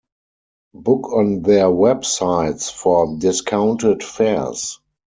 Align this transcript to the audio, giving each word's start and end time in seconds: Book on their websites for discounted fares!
Book 0.73 1.11
on 1.13 1.43
their 1.43 1.65
websites 1.67 2.71
for 2.73 3.17
discounted 3.19 4.01
fares! 4.03 4.79